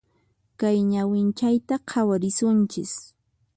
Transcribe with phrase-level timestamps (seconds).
[0.59, 2.93] Kay ñawinchayta khawarisunchis.